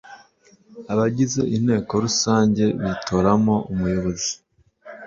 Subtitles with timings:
[0.91, 4.31] abagize inteko rusange bitoramo Umuyobozi